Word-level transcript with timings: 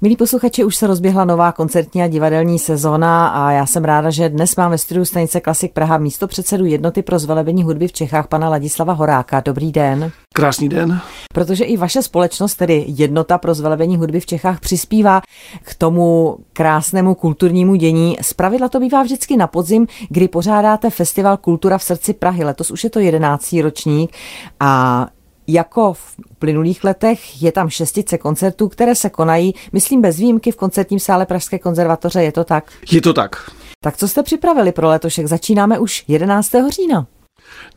Milí 0.00 0.16
posluchači, 0.16 0.64
už 0.64 0.76
se 0.76 0.86
rozběhla 0.86 1.24
nová 1.24 1.52
koncertní 1.52 2.02
a 2.02 2.08
divadelní 2.08 2.58
sezóna 2.58 3.28
a 3.28 3.50
já 3.50 3.66
jsem 3.66 3.84
ráda, 3.84 4.10
že 4.10 4.28
dnes 4.28 4.56
máme 4.56 4.70
ve 4.70 4.78
studiu 4.78 5.04
stanice 5.04 5.40
Klasik 5.40 5.72
Praha 5.72 5.98
místo 5.98 6.26
předsedu 6.26 6.64
jednoty 6.64 7.02
pro 7.02 7.18
zvelebení 7.18 7.62
hudby 7.62 7.88
v 7.88 7.92
Čechách, 7.92 8.28
pana 8.28 8.48
Ladislava 8.48 8.92
Horáka. 8.92 9.40
Dobrý 9.40 9.72
den. 9.72 10.10
Krásný 10.34 10.68
den. 10.68 11.00
Protože 11.34 11.64
i 11.64 11.76
vaše 11.76 12.02
společnost, 12.02 12.54
tedy 12.54 12.84
jednota 12.88 13.38
pro 13.38 13.54
zvelebení 13.54 13.96
hudby 13.96 14.20
v 14.20 14.26
Čechách, 14.26 14.60
přispívá 14.60 15.20
k 15.62 15.74
tomu 15.74 16.36
krásnému 16.52 17.14
kulturnímu 17.14 17.74
dění. 17.74 18.16
Zpravidla 18.22 18.68
to 18.68 18.80
bývá 18.80 19.02
vždycky 19.02 19.36
na 19.36 19.46
podzim, 19.46 19.86
kdy 20.08 20.28
pořádáte 20.28 20.90
festival 20.90 21.36
Kultura 21.36 21.78
v 21.78 21.82
srdci 21.82 22.12
Prahy. 22.12 22.44
Letos 22.44 22.70
už 22.70 22.84
je 22.84 22.90
to 22.90 23.00
jedenáctý 23.00 23.62
ročník 23.62 24.12
a 24.60 25.06
jako 25.48 25.92
v 25.92 26.16
plynulých 26.38 26.84
letech 26.84 27.42
je 27.42 27.52
tam 27.52 27.68
šestice 27.68 28.18
koncertů, 28.18 28.68
které 28.68 28.94
se 28.94 29.10
konají, 29.10 29.54
myslím 29.72 30.02
bez 30.02 30.16
výjimky 30.16 30.52
v 30.52 30.56
koncertním 30.56 31.00
sále 31.00 31.26
Pražské 31.26 31.58
konzervatoře, 31.58 32.22
je 32.22 32.32
to 32.32 32.44
tak? 32.44 32.72
Je 32.90 33.00
to 33.00 33.12
tak. 33.12 33.50
Tak 33.80 33.96
co 33.96 34.08
jste 34.08 34.22
připravili 34.22 34.72
pro 34.72 34.88
letošek? 34.88 35.26
Začínáme 35.26 35.78
už 35.78 36.04
11. 36.08 36.50
října 36.68 37.06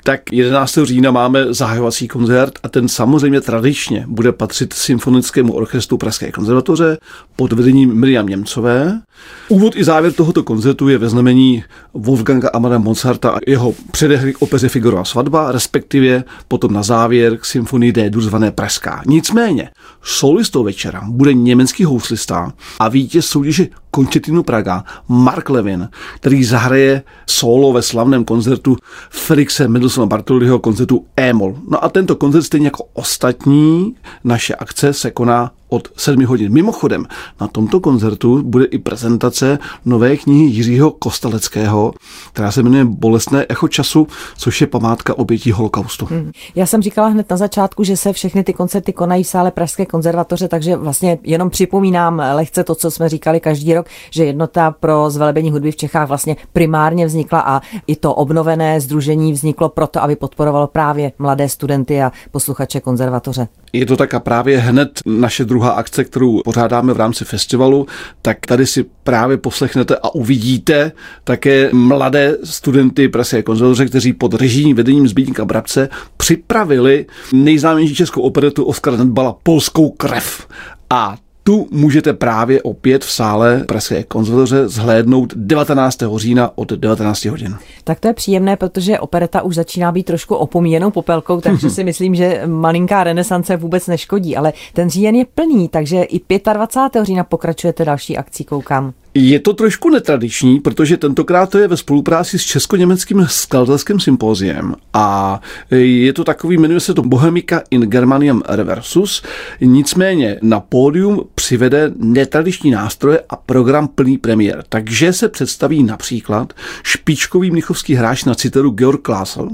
tak 0.04 0.34
11. 0.34 0.78
října 0.84 1.12
máme 1.12 1.54
zahajovací 1.54 2.08
koncert 2.08 2.60
a 2.64 2.70
ten 2.70 2.88
samozřejmě 2.88 3.42
tradičně 3.42 4.06
bude 4.08 4.32
patřit 4.32 4.74
Symfonickému 4.74 5.54
orchestru 5.54 5.98
Pražské 5.98 6.32
konzervatoře 6.32 6.98
pod 7.36 7.54
vedením 7.54 7.94
Miriam 7.94 8.28
Němcové. 8.28 9.02
Úvod 9.50 9.76
i 9.76 9.84
závěr 9.84 10.14
tohoto 10.14 10.44
koncertu 10.44 10.90
je 10.90 10.98
ve 10.98 11.10
znamení 11.10 11.64
Wolfganga 11.94 12.50
Amada 12.54 12.78
Mozarta 12.78 13.30
a 13.30 13.38
jeho 13.48 13.74
předehry 13.92 14.34
k 14.34 14.42
opeře 14.42 14.70
Figurova 14.70 15.06
svatba, 15.06 15.52
respektive 15.52 16.24
potom 16.48 16.74
na 16.74 16.84
závěr 16.84 17.38
k 17.38 17.46
symfonii 17.46 17.92
D 17.92 18.12
zvané 18.18 18.52
Pražská. 18.52 19.04
Nicméně, 19.08 19.70
solistou 20.04 20.64
večera 20.64 21.02
bude 21.08 21.34
německý 21.34 21.84
houslista 21.84 22.54
a 22.80 22.88
vítěz 22.88 23.26
soutěže 23.26 23.68
Končetinu 23.92 24.44
Praga, 24.44 24.84
Mark 25.08 25.50
Levin, 25.50 25.90
který 26.16 26.44
zahraje 26.44 27.04
solo 27.28 27.74
ve 27.74 27.82
slavném 27.82 28.26
koncertu 28.26 28.78
Felixe 29.10 29.68
Mendelssohna 29.68 30.06
Bartoliho 30.06 30.60
koncertu 30.60 31.06
E-moll. 31.18 31.56
No 31.68 31.84
a 31.84 31.90
tento 31.90 32.16
koncert 32.16 32.44
stejně 32.44 32.68
jako 32.68 32.84
ostatní 32.94 33.96
naše 34.24 34.56
akce 34.56 34.94
se 34.94 35.12
koná 35.12 35.52
od 35.72 35.88
7 35.98 36.26
hodin. 36.26 36.54
Mimochodem, 36.54 37.06
na 37.42 37.48
tomto 37.48 37.80
koncertu 37.80 38.44
bude 38.44 38.66
i 38.66 38.78
prezentace 38.78 39.60
nové 39.86 40.18
knihy 40.18 40.44
Jiřího 40.44 40.92
Kosteleckého, 40.92 41.94
která 42.34 42.52
se 42.52 42.64
jmenuje 42.64 42.86
Bolestné 42.86 43.46
echo 43.50 43.68
času, 43.68 44.08
což 44.38 44.62
je 44.62 44.68
památka 44.68 45.18
obětí 45.18 45.52
holokaustu. 45.52 46.06
Hmm. 46.06 46.32
Já 46.56 46.66
jsem 46.66 46.82
říkala 46.82 47.08
hned 47.08 47.30
na 47.30 47.38
začátku, 47.38 47.84
že 47.84 47.98
se 47.98 48.14
všechny 48.14 48.44
ty 48.44 48.54
koncerty 48.54 48.94
konají 48.94 49.24
v 49.24 49.28
sále 49.28 49.52
Pražské 49.52 49.86
konzervatoře, 49.86 50.48
takže 50.48 50.76
vlastně 50.76 51.18
jenom 51.24 51.50
připomínám 51.50 52.22
lehce 52.34 52.64
to, 52.64 52.76
co 52.76 52.92
jsme 52.92 53.10
říkali 53.10 53.40
každý 53.40 53.74
rok, 53.74 53.86
že 54.10 54.26
jednota 54.26 54.72
pro 54.72 55.10
zvelebení 55.10 55.52
hudby 55.52 55.72
v 55.72 55.76
Čechách 55.76 56.08
vlastně 56.08 56.36
primárně 56.54 57.06
vznikla 57.06 57.40
a 57.40 57.62
i 57.88 57.96
to 57.96 58.14
obnovené 58.14 58.82
združení 58.82 59.34
vzniklo 59.34 59.70
proto, 59.70 60.04
aby 60.04 60.16
podporovalo 60.16 60.68
právě 60.68 61.12
mladé 61.20 61.50
studenty 61.50 62.02
a 62.02 62.12
posluchače 62.32 62.80
konzervatoře. 62.80 63.48
Je 63.74 63.86
to 63.86 63.98
tak 63.98 64.14
a 64.14 64.20
právě 64.20 64.58
hned 64.58 65.00
naše 65.06 65.46
druhá 65.46 65.61
akce, 65.70 66.04
kterou 66.04 66.42
pořádáme 66.44 66.94
v 66.94 66.98
rámci 66.98 67.26
festivalu, 67.26 67.88
tak 68.22 68.38
tady 68.46 68.66
si 68.66 68.86
právě 69.04 69.38
poslechnete 69.38 69.96
a 69.96 70.16
uvidíte 70.16 70.92
také 71.24 71.70
mladé 71.74 72.38
studenty 72.44 73.08
Pražské 73.10 73.44
konzervatoře, 73.44 73.86
kteří 73.86 74.14
pod 74.14 74.34
režijním 74.34 74.76
vedením 74.76 75.08
Zbigníka 75.08 75.46
Brabce 75.46 75.90
připravili 76.18 77.06
nejznámější 77.34 77.96
českou 77.96 78.22
operetu 78.22 78.64
Oskara 78.64 78.98
Nedbala 78.98 79.36
Polskou 79.44 79.90
krev. 79.90 80.48
A 80.90 81.18
tu 81.44 81.68
můžete 81.72 82.14
právě 82.14 82.62
opět 82.62 83.06
v 83.06 83.12
sále 83.12 83.64
Pražské 83.68 84.04
konzervatoře 84.04 84.68
zhlédnout 84.68 85.34
19. 85.36 85.98
října 86.16 86.52
od 86.56 86.72
19 86.72 87.26
hodin. 87.26 87.56
Tak 87.84 88.00
to 88.00 88.08
je 88.08 88.14
příjemné, 88.14 88.56
protože 88.56 89.00
opereta 89.00 89.42
už 89.42 89.56
začíná 89.56 89.92
být 89.92 90.04
trošku 90.04 90.36
opomíjenou 90.36 90.92
popelkou, 90.92 91.42
takže 91.42 91.70
si 91.76 91.84
myslím, 91.84 92.16
že 92.16 92.42
malinká 92.46 93.04
renesance 93.04 93.58
vůbec 93.58 93.88
neškodí, 93.88 94.38
ale 94.38 94.54
ten 94.74 94.90
říjen 94.90 95.16
je 95.16 95.26
plný, 95.36 95.70
takže 95.70 96.04
i 96.04 96.22
25. 96.54 97.06
října 97.06 97.24
pokračujete 97.24 97.86
další 97.86 98.18
akcí, 98.18 98.44
koukám. 98.44 98.94
Je 99.14 99.40
to 99.40 99.54
trošku 99.54 99.90
netradiční, 99.90 100.60
protože 100.60 100.98
tentokrát 100.98 101.50
to 101.50 101.58
je 101.58 101.68
ve 101.68 101.78
spolupráci 101.78 102.40
s 102.40 102.44
Česko-německým 102.44 103.26
skladatelským 103.30 104.00
sympóziem 104.00 104.76
a 104.94 105.40
je 105.72 106.14
to 106.14 106.24
takový, 106.24 106.58
jmenuje 106.58 106.80
se 106.80 106.94
to 106.94 107.02
Bohemika 107.02 107.62
in 107.72 107.82
Germanium 107.82 108.44
Reversus, 108.48 109.24
nicméně 109.62 110.40
na 110.42 110.60
pódium 110.60 111.24
přivede 111.36 111.92
netradiční 111.98 112.72
nástroje 112.72 113.24
a 113.30 113.36
program 113.36 113.88
plný 113.88 114.18
premiér. 114.18 114.64
Takže 114.70 115.14
se 115.14 115.30
představí 115.30 115.84
například 115.84 116.54
špičkový 116.84 117.52
mnichovský 117.52 117.96
hráč 117.96 118.24
na 118.24 118.36
citeru 118.36 118.70
Georg 118.70 119.02
Klasel, 119.02 119.50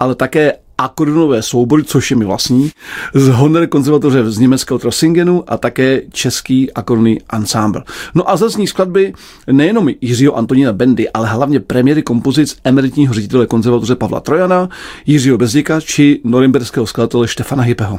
ale 0.00 0.14
také 0.14 0.52
akordionové 0.84 1.42
soubory, 1.42 1.84
což 1.84 2.10
je 2.10 2.16
mi 2.16 2.24
vlastní, 2.24 2.70
z 3.14 3.28
Honor 3.28 3.66
konzervatoře 3.66 4.30
z 4.30 4.38
německého 4.38 4.78
Trossingenu 4.78 5.44
a 5.46 5.56
také 5.56 6.02
český 6.12 6.72
akordionný 6.72 7.18
ensemble. 7.32 7.82
No 8.14 8.30
a 8.30 8.36
zazní 8.36 8.66
skladby 8.66 9.12
nejenom 9.52 9.88
Jiřího 10.00 10.36
Antonína 10.36 10.72
Bendy, 10.72 11.10
ale 11.10 11.28
hlavně 11.28 11.60
premiéry 11.60 12.02
kompozic 12.02 12.56
emeritního 12.64 13.14
ředitele 13.14 13.46
konzervatoře 13.46 13.94
Pavla 13.94 14.20
Trojana, 14.20 14.68
Jiřího 15.06 15.38
Bezděka 15.38 15.80
či 15.80 16.20
norimberského 16.24 16.86
skladatele 16.86 17.28
Štefana 17.28 17.62
Hypeho. 17.62 17.98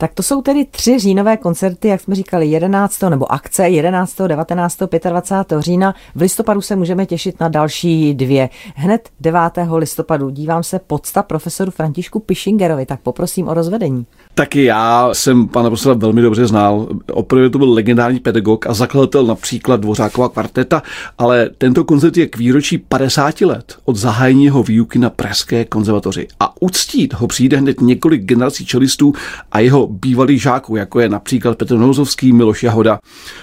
Tak 0.00 0.14
to 0.14 0.22
jsou 0.22 0.42
tedy 0.42 0.64
tři 0.70 0.98
říjnové 0.98 1.36
koncerty, 1.36 1.88
jak 1.88 2.00
jsme 2.00 2.14
říkali, 2.14 2.46
11. 2.46 3.02
nebo 3.08 3.32
akce 3.32 3.68
11., 3.68 4.16
19., 4.26 4.76
25. 5.08 5.60
října. 5.60 5.94
V 6.14 6.20
listopadu 6.20 6.60
se 6.60 6.76
můžeme 6.76 7.06
těšit 7.06 7.40
na 7.40 7.48
další 7.48 8.14
dvě. 8.14 8.48
Hned 8.74 9.08
9. 9.20 9.40
listopadu 9.76 10.30
dívám 10.30 10.62
se 10.62 10.80
podsta 10.86 11.22
profesoru 11.22 11.70
Františku 11.70 12.20
Pišingerovi, 12.20 12.86
tak 12.86 13.00
poprosím 13.00 13.48
o 13.48 13.54
rozvedení. 13.54 14.06
Taky 14.34 14.64
já 14.64 15.10
jsem 15.12 15.48
pana 15.48 15.70
profesora 15.70 15.94
velmi 15.94 16.22
dobře 16.22 16.46
znal. 16.46 16.88
Opravdu 17.12 17.50
to 17.50 17.58
byl 17.58 17.72
legendární 17.72 18.20
pedagog 18.20 18.66
a 18.66 18.74
zakladatel 18.74 19.26
například 19.26 19.80
Dvořákova 19.80 20.28
kvarteta, 20.28 20.82
ale 21.18 21.50
tento 21.58 21.84
koncert 21.84 22.16
je 22.16 22.26
k 22.26 22.36
výročí 22.36 22.78
50 22.78 23.40
let 23.40 23.76
od 23.84 23.96
zahájení 23.96 24.44
jeho 24.44 24.62
výuky 24.62 24.98
na 24.98 25.10
Pražské 25.10 25.64
konzervatoři. 25.64 26.26
A 26.40 26.62
uctít 26.62 27.14
ho 27.14 27.26
přijde 27.26 27.56
hned 27.56 27.80
několik 27.80 28.22
generací 28.22 28.66
čelistů 28.66 29.12
a 29.52 29.60
jeho 29.60 29.89
bývalých 29.90 30.42
žáků, 30.42 30.76
jako 30.76 31.00
je 31.00 31.08
například 31.08 31.58
Petr 31.58 31.76
Nouzovský, 31.76 32.32
Miloš 32.32 32.62
Jahoda, 32.62 32.98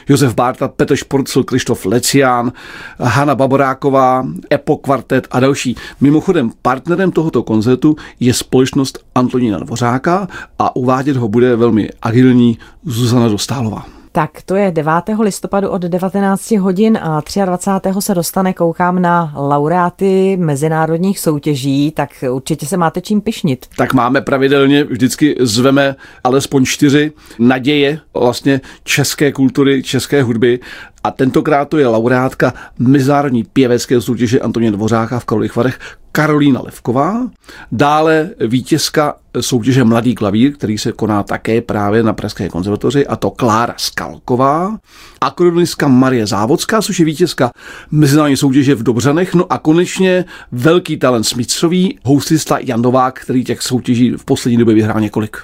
Josef 0.10 0.36
Bárta, 0.36 0.68
Petr 0.68 0.96
Šporcel, 0.96 1.44
Krištof 1.44 1.86
Lecián, 1.86 2.52
Hanna 3.00 3.36
Baboráková, 3.36 4.28
Epo 4.54 4.78
Kvartet 4.78 5.28
a 5.32 5.40
další. 5.40 5.76
Mimochodem 6.02 6.52
partnerem 6.62 7.12
tohoto 7.12 7.44
koncertu 7.44 7.96
je 8.20 8.34
společnost 8.34 9.00
Antonína 9.16 9.60
Dvořáka 9.60 10.28
a 10.60 10.76
uvádět 10.76 11.18
ho 11.18 11.28
bude 11.28 11.56
velmi 11.56 11.90
agilní 12.02 12.58
Zuzana 12.86 13.28
Dostálová. 13.28 13.97
Tak 14.18 14.42
to 14.46 14.56
je 14.56 14.72
9. 14.72 14.94
listopadu 15.20 15.70
od 15.70 15.82
19 15.82 16.52
hodin 16.52 16.98
a 17.02 17.22
23. 17.46 17.90
se 18.00 18.16
dostane, 18.16 18.54
koukám 18.54 19.02
na 19.02 19.34
laureáty 19.36 20.38
mezinárodních 20.38 21.20
soutěží, 21.20 21.92
tak 21.92 22.10
určitě 22.32 22.66
se 22.66 22.78
máte 22.78 23.02
čím 23.02 23.22
pišnit. 23.22 23.66
Tak 23.78 23.94
máme 23.94 24.22
pravidelně, 24.22 24.84
vždycky 24.84 25.36
zveme 25.40 25.96
alespoň 26.24 26.66
čtyři 26.66 27.12
naděje 27.40 28.00
vlastně 28.14 28.62
české 28.84 29.32
kultury, 29.32 29.84
české 29.84 30.24
hudby 30.24 30.60
a 31.08 31.12
tentokrát 31.12 31.70
to 31.70 31.78
je 31.78 31.88
laureátka 31.88 32.54
mezinárodní 32.80 33.44
pěvecké 33.44 34.02
soutěže 34.02 34.40
Antoně 34.40 34.72
Dvořáka 34.72 35.20
v 35.20 35.26
Karlových 35.26 35.56
Varech 35.56 35.80
Karolína 36.12 36.62
Levková, 36.62 37.30
dále 37.72 38.30
vítězka 38.48 39.16
soutěže 39.42 39.84
Mladý 39.84 40.16
klavír, 40.16 40.54
který 40.54 40.78
se 40.78 40.92
koná 40.92 41.24
také 41.24 41.62
právě 41.62 42.04
na 42.04 42.14
Pražské 42.14 42.50
konzervatoři, 42.50 43.08
a 43.08 43.16
to 43.16 43.32
Klára 43.32 43.74
Skalková, 43.78 44.78
akordeonistka 45.22 45.88
Marie 45.88 46.28
Závodská, 46.28 46.82
což 46.82 47.00
je 47.00 47.06
vítězka 47.06 47.52
mezinárodní 47.92 48.38
soutěže 48.38 48.76
v 48.76 48.84
Dobřanech, 48.84 49.34
no 49.34 49.54
a 49.54 49.58
konečně 49.58 50.26
velký 50.52 50.98
talent 50.98 51.24
smicový, 51.24 52.00
houstista 52.04 52.58
Jan 52.62 52.82
Novák, 52.82 53.20
který 53.20 53.44
těch 53.44 53.62
soutěží 53.62 54.12
v 54.12 54.26
poslední 54.26 54.58
době 54.58 54.76
vyhrál 54.76 55.02
několik. 55.02 55.38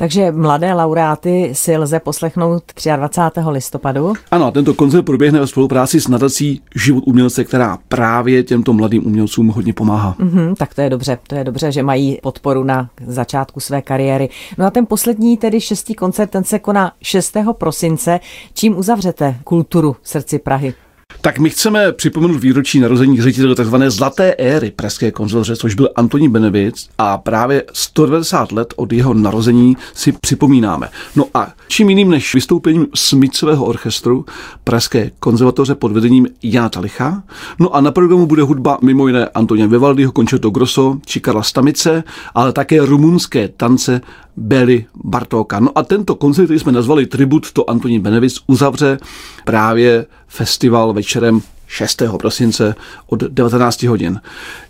Takže 0.00 0.32
mladé 0.32 0.74
laureáty 0.74 1.50
si 1.52 1.76
lze 1.76 2.00
poslechnout 2.00 2.62
23. 2.96 3.40
listopadu. 3.48 4.12
Ano, 4.30 4.50
tento 4.50 4.74
koncert 4.74 5.02
proběhne 5.02 5.40
ve 5.40 5.46
spolupráci 5.46 6.00
s 6.00 6.08
nadací 6.08 6.62
Život 6.74 7.04
umělce, 7.06 7.44
která 7.44 7.78
právě 7.88 8.42
těmto 8.42 8.72
mladým 8.72 9.06
umělcům 9.06 9.48
hodně 9.48 9.72
pomáhá. 9.72 10.14
Mm-hmm, 10.18 10.54
tak 10.54 10.74
to 10.74 10.80
je 10.80 10.90
dobře, 10.90 11.18
to 11.26 11.34
je 11.34 11.44
dobře, 11.44 11.72
že 11.72 11.82
mají 11.82 12.18
podporu 12.22 12.64
na 12.64 12.90
začátku 13.06 13.60
své 13.60 13.82
kariéry. 13.82 14.28
No 14.58 14.66
a 14.66 14.70
ten 14.70 14.86
poslední, 14.86 15.36
tedy 15.36 15.60
šestý 15.60 15.94
koncert, 15.94 16.30
ten 16.30 16.44
se 16.44 16.58
koná 16.58 16.92
6. 17.02 17.36
prosince. 17.52 18.20
Čím 18.54 18.78
uzavřete 18.78 19.36
kulturu 19.44 19.96
v 20.02 20.08
srdci 20.08 20.38
Prahy? 20.38 20.74
Tak 21.22 21.38
my 21.38 21.50
chceme 21.50 21.92
připomenout 21.92 22.40
výročí 22.40 22.80
narození 22.80 23.22
ředitele 23.22 23.54
tzv. 23.54 23.76
zlaté 23.86 24.34
éry 24.34 24.70
Pražské 24.76 25.10
konzervatoře, 25.10 25.56
což 25.56 25.74
byl 25.74 25.88
Antoní 25.96 26.28
Benevic 26.28 26.88
a 26.98 27.18
právě 27.18 27.64
190 27.72 28.52
let 28.52 28.74
od 28.76 28.92
jeho 28.92 29.14
narození 29.14 29.76
si 29.94 30.12
připomínáme. 30.12 30.88
No 31.16 31.24
a 31.34 31.52
čím 31.68 31.88
jiným 31.88 32.10
než 32.10 32.34
vystoupením 32.34 32.86
smicového 32.94 33.64
orchestru 33.64 34.24
Pražské 34.64 35.10
konzervatoře 35.18 35.74
pod 35.74 35.92
vedením 35.92 36.28
Jana 36.42 36.68
Talicha. 36.68 37.22
No 37.58 37.74
a 37.74 37.80
na 37.80 37.90
programu 37.90 38.26
bude 38.26 38.42
hudba 38.42 38.78
mimo 38.82 39.06
jiné 39.06 39.28
Antonia 39.28 39.66
Vivaldiho, 39.66 40.12
Concerto 40.12 40.50
Grosso 40.50 40.96
či 41.06 41.20
Karla 41.20 41.42
Stamice, 41.42 42.04
ale 42.34 42.52
také 42.52 42.86
rumunské 42.86 43.48
tance 43.48 44.00
Beli 44.40 44.86
Bartóka. 45.04 45.60
No 45.60 45.78
a 45.78 45.82
tento 45.82 46.14
koncert, 46.14 46.44
který 46.44 46.58
jsme 46.58 46.72
nazvali 46.72 47.06
Tribut 47.06 47.52
to 47.52 47.70
Antonín 47.70 48.02
Benevic, 48.02 48.38
uzavře 48.46 48.98
právě 49.44 50.06
festival 50.28 50.92
večerem 50.92 51.40
6. 51.70 52.02
prosince 52.18 52.74
od 53.06 53.20
19 53.20 53.82
hodin. 53.82 54.20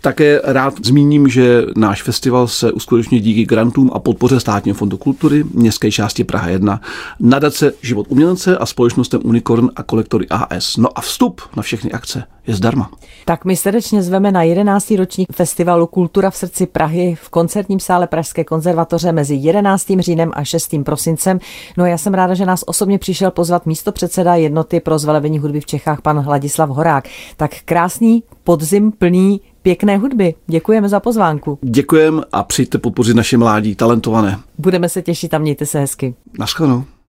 Také 0.01 0.41
rád 0.43 0.73
zmíním, 0.85 1.27
že 1.27 1.63
náš 1.75 2.03
festival 2.03 2.47
se 2.47 2.71
uskuteční 2.71 3.19
díky 3.19 3.45
grantům 3.45 3.91
a 3.93 3.99
podpoře 3.99 4.39
Státního 4.39 4.75
fondu 4.75 4.97
kultury 4.97 5.43
Městské 5.53 5.91
části 5.91 6.23
Praha 6.23 6.49
1, 6.49 6.81
nadace 7.19 7.73
Život 7.81 8.07
umělce 8.09 8.57
a 8.57 8.65
společnostem 8.65 9.21
Unicorn 9.23 9.69
a 9.75 9.83
kolektory 9.83 10.27
AS. 10.29 10.77
No 10.77 10.89
a 10.95 11.01
vstup 11.01 11.41
na 11.55 11.63
všechny 11.63 11.91
akce 11.91 12.23
je 12.47 12.55
zdarma. 12.55 12.89
Tak 13.25 13.45
my 13.45 13.55
srdečně 13.55 14.03
zveme 14.03 14.31
na 14.31 14.43
11. 14.43 14.91
ročník 14.91 15.33
festivalu 15.33 15.87
Kultura 15.87 16.29
v 16.29 16.37
srdci 16.37 16.65
Prahy 16.65 17.15
v 17.21 17.29
koncertním 17.29 17.79
sále 17.79 18.07
Pražské 18.07 18.43
konzervatoře 18.43 19.11
mezi 19.11 19.35
11. 19.35 19.91
říjnem 19.99 20.31
a 20.33 20.43
6. 20.43 20.75
prosincem. 20.85 21.39
No 21.77 21.83
a 21.83 21.87
já 21.87 21.97
jsem 21.97 22.13
ráda, 22.13 22.33
že 22.33 22.45
nás 22.45 22.63
osobně 22.67 22.99
přišel 22.99 23.31
pozvat 23.31 23.65
místo 23.65 23.91
předseda 23.91 24.35
jednoty 24.35 24.79
pro 24.79 24.99
zvelebení 24.99 25.39
hudby 25.39 25.59
v 25.59 25.65
Čechách, 25.65 26.01
pan 26.01 26.19
Hladislav 26.19 26.69
Horák. 26.91 27.07
Tak 27.37 27.51
krásný 27.65 28.23
podzim 28.43 28.91
plný 28.91 29.41
pěkné 29.61 29.97
hudby. 29.97 30.35
Děkujeme 30.47 30.89
za 30.89 30.99
pozvánku. 30.99 31.59
Děkujeme 31.61 32.21
a 32.31 32.43
přijďte 32.43 32.77
podpořit 32.77 33.15
naše 33.15 33.37
mládí, 33.37 33.75
talentované. 33.75 34.39
Budeme 34.57 34.89
se 34.89 35.01
těšit 35.01 35.33
a 35.33 35.37
mějte 35.37 35.65
se 35.65 35.79
hezky. 35.79 36.15
Naschledanou. 36.39 36.83